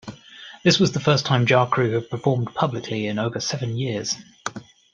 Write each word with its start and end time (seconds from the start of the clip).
This 0.63 0.79
was 0.79 0.93
the 0.93 0.99
first 0.99 1.27
time 1.27 1.45
Jarcrew 1.45 1.93
have 1.93 2.09
performed 2.09 2.55
publicly 2.55 3.05
in 3.05 3.19
over 3.19 3.39
seven 3.39 3.77
years. 3.77 4.15